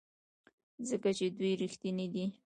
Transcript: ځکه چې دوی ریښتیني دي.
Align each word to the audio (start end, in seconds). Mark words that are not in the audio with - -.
ځکه 0.89 1.09
چې 1.17 1.25
دوی 1.37 1.53
ریښتیني 1.61 2.07
دي. 2.13 2.25